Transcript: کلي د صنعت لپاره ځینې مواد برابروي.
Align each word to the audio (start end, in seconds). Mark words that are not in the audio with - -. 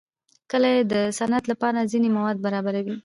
کلي 0.51 0.75
د 0.91 0.93
صنعت 1.17 1.43
لپاره 1.51 1.89
ځینې 1.91 2.09
مواد 2.17 2.37
برابروي. 2.45 2.95